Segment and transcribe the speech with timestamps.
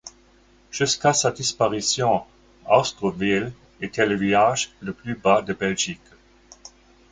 [0.71, 2.23] Jusqu'à sa disparition,
[2.67, 6.01] Austruweel était le village le plus bas de Belgique.